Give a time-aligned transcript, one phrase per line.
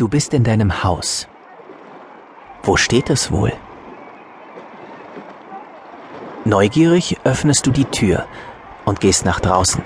[0.00, 1.28] Du bist in deinem Haus.
[2.62, 3.52] Wo steht es wohl?
[6.46, 8.26] Neugierig öffnest du die Tür
[8.86, 9.82] und gehst nach draußen.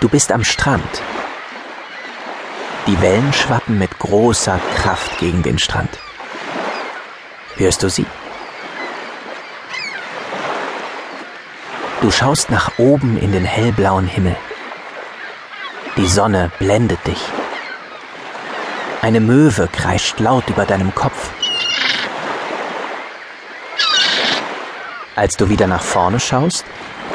[0.00, 1.02] Du bist am Strand.
[2.86, 5.98] Die Wellen schwappen mit großer Kraft gegen den Strand.
[7.56, 8.06] Hörst du sie?
[12.00, 14.36] Du schaust nach oben in den hellblauen Himmel.
[15.98, 17.20] Die Sonne blendet dich.
[19.02, 21.30] Eine Möwe kreischt laut über deinem Kopf.
[25.16, 26.64] Als du wieder nach vorne schaust,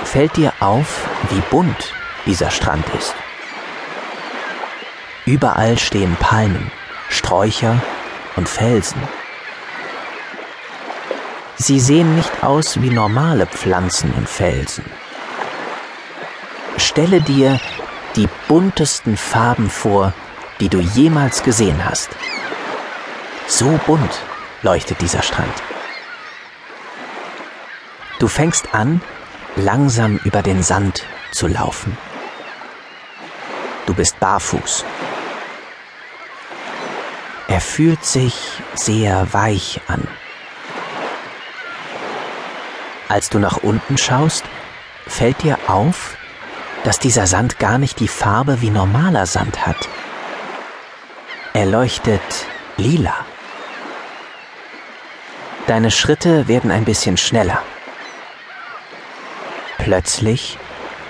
[0.03, 1.93] fällt dir auf, wie bunt
[2.25, 3.15] dieser Strand ist.
[5.25, 6.71] Überall stehen Palmen,
[7.07, 7.81] Sträucher
[8.35, 9.01] und Felsen.
[11.55, 14.83] Sie sehen nicht aus wie normale Pflanzen und Felsen.
[16.75, 17.61] Stelle dir
[18.17, 20.13] die buntesten Farben vor,
[20.59, 22.09] die du jemals gesehen hast.
[23.47, 24.21] So bunt
[24.61, 25.53] leuchtet dieser Strand.
[28.19, 29.01] Du fängst an,
[29.55, 31.97] langsam über den Sand zu laufen.
[33.85, 34.83] Du bist barfuß.
[37.47, 38.35] Er fühlt sich
[38.75, 40.05] sehr weich an.
[43.07, 44.43] Als du nach unten schaust,
[45.07, 46.17] fällt dir auf,
[46.83, 49.87] dass dieser Sand gar nicht die Farbe wie normaler Sand hat.
[51.57, 53.25] Er leuchtet lila.
[55.65, 57.63] Deine Schritte werden ein bisschen schneller.
[59.79, 60.59] Plötzlich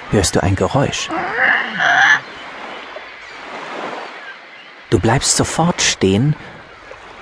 [0.09, 1.09] hörst du ein Geräusch.
[4.89, 6.33] Du bleibst sofort stehen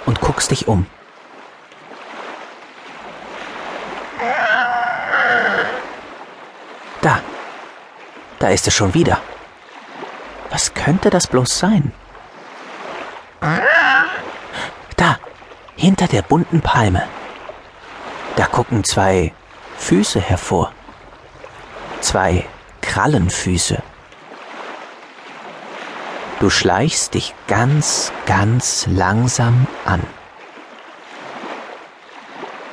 [0.06, 0.86] und guckst dich um.
[7.02, 7.22] Da,
[8.38, 9.20] da ist es schon wieder.
[10.52, 11.92] Was könnte das bloß sein?
[14.96, 15.20] Da,
[15.86, 17.04] hinter der bunten Palme.
[18.38, 19.34] Da gucken zwei
[19.78, 20.72] Füße hervor.
[22.02, 22.44] Zwei
[22.82, 23.84] Krallenfüße.
[26.40, 30.02] Du schleichst dich ganz, ganz langsam an.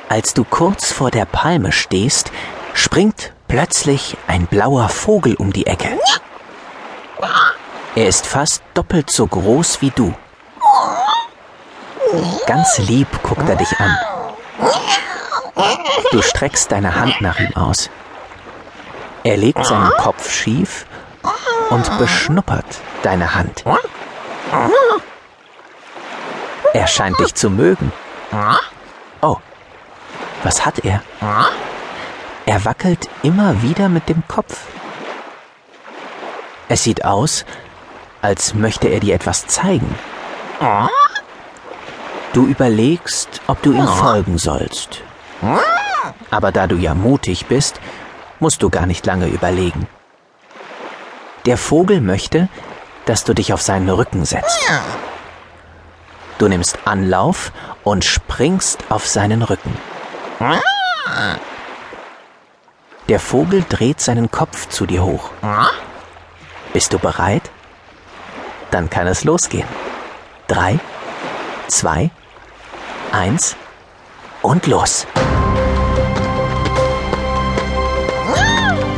[0.09, 2.31] Als du kurz vor der Palme stehst,
[2.73, 5.99] springt plötzlich ein blauer Vogel um die Ecke.
[7.95, 10.15] Er ist fast doppelt so groß wie du.
[12.45, 13.97] Ganz lieb guckt er dich an.
[16.11, 17.89] Du streckst deine Hand nach ihm aus.
[19.23, 20.85] Er legt seinen Kopf schief
[21.69, 22.65] und beschnuppert
[23.01, 23.63] deine Hand.
[26.73, 27.91] Er scheint dich zu mögen.
[29.21, 29.37] Oh,
[30.43, 31.01] was hat er?
[32.45, 34.65] Er wackelt immer wieder mit dem Kopf.
[36.67, 37.45] Es sieht aus,
[38.21, 39.95] als möchte er dir etwas zeigen.
[42.33, 45.01] Du überlegst, ob du ihm folgen sollst.
[46.31, 47.79] Aber da du ja mutig bist,
[48.39, 49.87] musst du gar nicht lange überlegen.
[51.45, 52.49] Der Vogel möchte,
[53.05, 54.59] dass du dich auf seinen Rücken setzt.
[56.39, 57.51] Du nimmst Anlauf
[57.83, 59.77] und springst auf seinen Rücken.
[63.09, 65.29] Der Vogel dreht seinen Kopf zu dir hoch.
[66.71, 67.51] Bist du bereit?
[68.71, 69.67] Dann kann es losgehen.
[70.47, 70.79] Drei,
[71.67, 72.09] zwei,
[73.13, 73.55] eins
[74.41, 75.05] und los.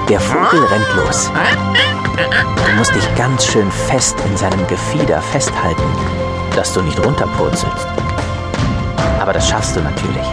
[0.09, 1.31] Der Vogel rennt los.
[2.65, 5.83] Du musst dich ganz schön fest in seinem Gefieder festhalten,
[6.55, 7.87] dass du nicht runterpurzelst.
[9.19, 10.27] Aber das schaffst du natürlich.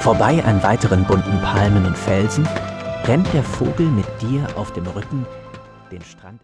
[0.00, 2.48] Vorbei an weiteren bunten Palmen und Felsen
[3.04, 5.24] rennt der Vogel mit dir auf dem Rücken
[5.92, 6.40] den Strand